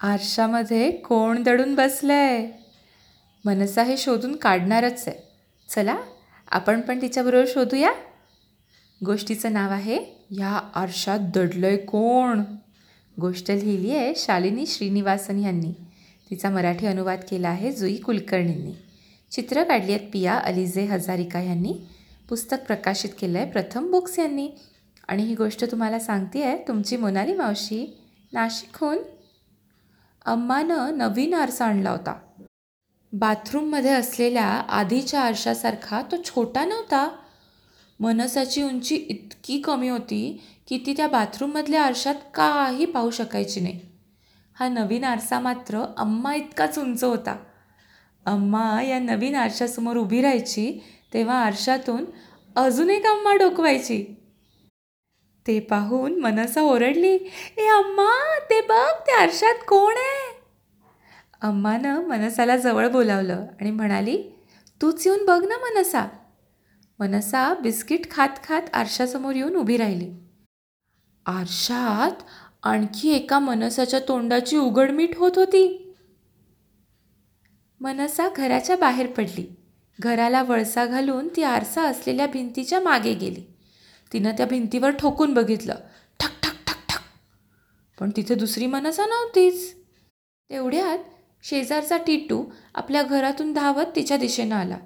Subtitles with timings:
[0.00, 2.50] आरशामध्ये कोण दडून बसलंय?
[3.44, 5.22] मनसा हे शोधून काढणारच आहे.
[5.68, 5.98] चला
[6.48, 7.92] आपण पण तिच्याबरोबर शोधूया.
[9.04, 12.42] गोष्टीचं नाव आहे या आरशात दडलंय कोण?
[13.20, 15.72] गोष्ट लिहिली आहे शालिनी श्रीनिवासन यांनी.
[16.30, 18.72] तिचा मराठी अनुवाद केला आहे जुई कुलकर्णींनी.
[19.30, 21.74] चित्र काढली आहेत पिया अलिझे हजारिका यांनी.
[22.28, 24.50] पुस्तक प्रकाशित केलं आहे प्रथम बुक्स यांनी.
[25.08, 27.98] आणि ही गोष्ट तुम्हाला सांगते आहे तुमची मोनाली मावशी.
[28.32, 28.98] नाशिकहून
[30.26, 32.14] अम्मानं नवीन आरसा आणला होता.
[33.12, 37.08] बाथरूममध्ये असलेल्या आधीच्या आरशासारखा तो छोटा नव्हता.
[38.00, 43.80] मनसाची उंची इतकी कमी होती की ती त्या बाथरूममधल्या आरशात काही पाहू शकायची नाही.
[44.56, 47.36] हा नवीन आरसा मात्र अम्मा इतकाच उंच होता.
[48.26, 50.80] अम्मा या नवीन आरशासमोर उभी राहायची
[51.14, 52.04] तेव्हा आरशातून
[52.56, 54.04] अजून एक अम्मा डोकवायची.
[55.46, 57.14] ते पाहून मनसा ओरडली
[57.56, 60.15] ए अम्मा ते बघ त्या आरशात कोण आहे?
[61.40, 64.22] अम्मानं मनसाला जवळ बोलावलं आणि म्हणाली
[64.82, 66.08] तूच येऊन बघ ना मनसा.
[66.98, 70.10] मनसा बिस्किट खात खात आरशासमोर येऊन उभी राहिली.
[71.26, 72.22] आरशात
[72.62, 75.94] आणखी एका मनसाच्या तोंडाची उघडमीठ होत होती.
[77.80, 79.56] मनसा घराच्या बाहेर पडली.
[80.00, 83.44] घराला वळसा घालून ती आरसा असलेल्या भिंतीच्या मागे गेली.
[84.12, 85.74] तिनं त्या भिंतीवर ठोकून बघितलं.
[86.20, 87.00] ठक ठक ठक ठक.
[88.00, 89.74] पण तिथे दुसरी मनसा नव्हतीच.
[90.50, 90.98] तेवढ्यात
[91.48, 92.44] शेजारचा टिटू
[92.74, 94.78] आपल्या घरातून धावत तिच्या दिशेनं आला.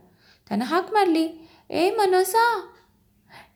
[0.49, 1.29] त्यानं हाक मारली
[1.69, 2.67] ए मनसा.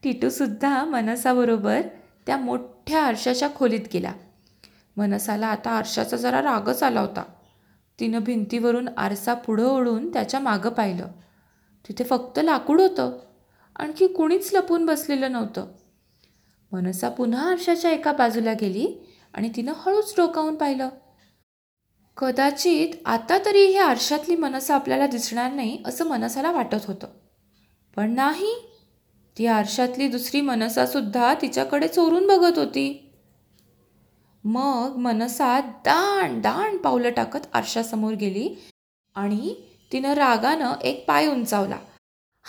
[0.02, 1.80] टिटूसुद्धा मनसाबरोबर
[2.26, 4.12] त्या मोठ्या आरशाच्या खोलीत गेला.
[4.96, 7.22] मनसाला आता आरशाचा जरा रागच आला होता.
[8.00, 11.06] तिनं भिंतीवरून आरसा पुढं ओढून त्याच्या मागं पाहिलं.
[11.88, 13.18] तिथे फक्त लाकूड होतं.
[13.76, 15.66] आणखी कुणीच लपून बसलेलं नव्हतं.
[16.72, 20.88] मनसा पुन्हा आरशाच्या एका बाजूला गेली आणि तिनं हळूच डोकावून पाहिलं.
[22.16, 27.06] कदाचित आता तरी ही आरशातली मनसा आपल्याला दिसणार नाही असं मनसाला वाटत होतं.
[27.96, 28.54] पण नाही
[29.38, 33.12] ती आरशातली दुसरी मनसासुद्धा तिच्याकडे चोरून बघत होती.
[34.44, 38.54] मग मनसा दाण दाण पावलं टाकत आरशासमोर गेली
[39.14, 39.54] आणि
[39.92, 41.78] तिनं रागानं एक पाय उंचावला.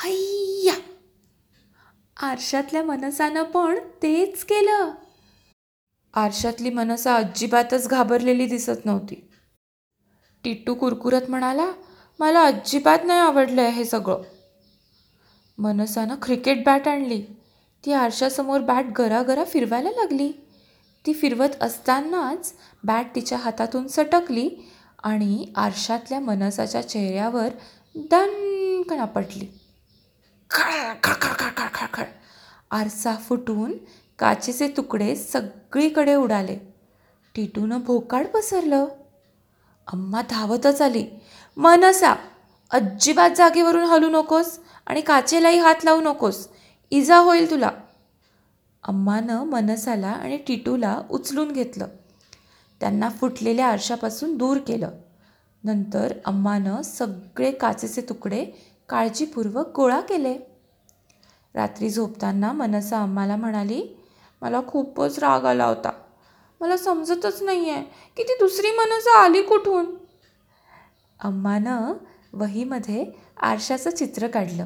[0.03, 0.75] हैया
[2.17, 4.91] आरशातल्या मनसानं पण तेच केलं.
[6.13, 9.29] आरशातली मनसा अजिबातच घाबरलेली दिसत नव्हती.
[10.45, 11.71] टिट्टू कुरकुरत म्हणाला
[12.19, 14.21] मला अजिबात नाही आवडलं आहे हे सगळं.
[15.57, 17.23] मनसानं क्रिकेट बॅट आणली.
[17.85, 20.31] ती आरशासमोर बॅट गरागरा फिरवायला लागली.
[21.05, 22.53] ती फिरवत असतानाच
[22.83, 24.49] बॅट तिच्या हातातून सटकली
[25.03, 27.47] आणि आरशातल्या मनसाच्या चेहऱ्यावर
[27.95, 29.47] दणकणा आपटली
[30.49, 32.03] खळ खळ खळ खळ खळ.
[32.71, 33.73] आरसा फुटून
[34.19, 36.73] काचेचे तुकडे सगळीकडे उडाले.
[37.35, 38.85] टिटूनं भोकाड पसरलं.
[39.87, 41.07] अम्मा धावतच आली.
[41.57, 42.15] मनसा
[42.71, 46.47] अजिबात जागेवरून हलू नकोस आणि काचेलाही हात लावू नकोस.
[46.91, 47.69] इजा होईल तुला.
[48.87, 51.87] अम्मानं मनसाला आणि टिटूला उचलून घेतलं.
[52.79, 54.89] त्यांना फुटलेल्या आरशापासून दूर केलं.
[55.63, 58.45] नंतर अम्मानं सगळे काचेचे तुकडे
[58.89, 60.37] काळजीपूर्वक गोळा केले.
[61.55, 63.87] रात्री झोपताना मनसा अम्माला म्हणाली
[64.41, 65.89] मला खूपच राग आला होता.
[66.61, 67.83] मला समजतच नाही आहे
[68.17, 69.95] की ती दुसरी मनसा आली कुठून?
[71.19, 71.93] अम्मानं
[72.33, 73.05] वहीमध्ये
[73.41, 74.65] आरशाचं चित्र काढलं.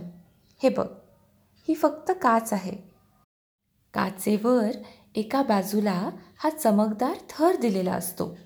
[0.63, 0.87] हे बघ
[1.67, 2.89] ही फक्त काच आहे.
[3.93, 4.69] काचेवर
[5.15, 8.37] एका बाजूला हा चमकदार थर दिलेला असतो.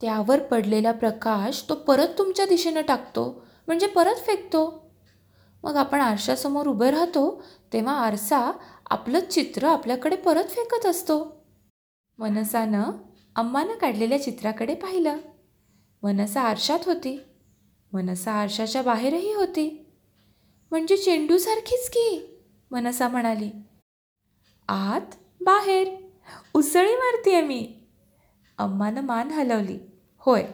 [0.00, 4.90] त्यावर पडलेला प्रकाश तो परत तुमच्या दिशेनं टाकतो म्हणजे परत फेकतो.
[5.64, 7.42] मग आपण आरशासमोर उभे राहतो
[7.72, 8.52] तेव्हा आरसा
[8.90, 11.35] आपलं चित्र आपल्याकडे परत फेकत असतो.
[12.18, 12.82] मनसानं
[13.36, 15.16] अम्मानं काढलेल्या चित्राकडे पाहिलं.
[16.02, 17.20] मनसा आरशात होती.
[17.92, 19.86] मनसा आरशाच्या बाहेरही होती.
[20.70, 22.38] म्हणजे चेंडूसारखीच की
[22.70, 23.50] मनसा म्हणाली.
[24.68, 25.94] आत बाहेर
[26.54, 27.74] उसळी मारतीये मी.
[28.58, 29.78] अम्मानं मान हलवली.
[30.18, 30.46] होय.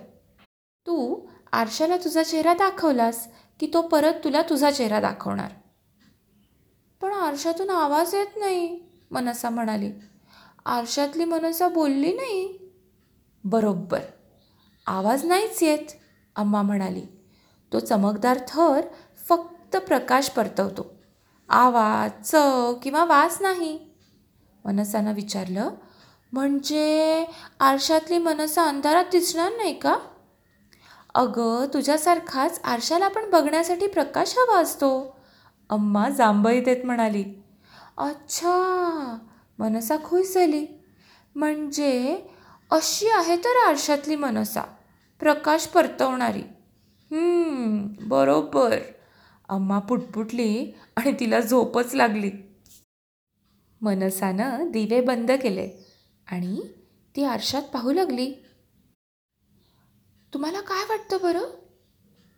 [0.86, 3.28] तू आरशाला तुझा चेहरा दाखवलास
[3.60, 5.52] की तो परत तुला तुझा चेहरा दाखवणार.
[7.00, 9.92] पण आरशातून आवाज येत नाही मनसा म्हणाली.
[10.66, 12.58] आरशातली मनसा बोलली नाही.
[13.44, 14.00] बरोबर.
[14.86, 15.92] आवाज नाहीच येत
[16.36, 17.02] अम्मा म्हणाली.
[17.72, 18.80] तो चमकदार थर
[19.28, 20.94] फक्त प्रकाश परतवतो.
[21.48, 23.78] आवाज चव किंवा वास नाही.
[24.64, 25.70] मनसानं विचारलं
[26.32, 27.26] म्हणजे
[27.60, 29.96] आरशातली मनसा अंधारात दिसणार नाही का?
[31.14, 35.16] अगं तुझ्यासारखाच आरशाला पण बघण्यासाठी प्रकाश हवा असतो
[35.70, 37.24] अम्मा जांभई देत म्हणाली.
[37.96, 39.18] अच्छा
[39.62, 40.66] मनसा खुश झाली
[41.34, 42.18] म्हणजे
[42.70, 44.60] अशी आहे तर आरशातली मनसा
[45.20, 46.42] प्रकाश परतवणारी.
[48.06, 48.78] बरोबर.
[49.48, 52.30] अम्मा पुटपुटली आणि तिला झोपच लागली.
[53.80, 55.70] मनसानं दिवे बंद केले
[56.26, 56.60] आणि
[57.16, 58.34] ती आरशात पाहू लागली.
[60.34, 61.44] तुम्हाला काय वाटतं बरं?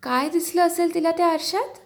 [0.02, 1.83] काय दिसलं असेल तिला त्या आरशात?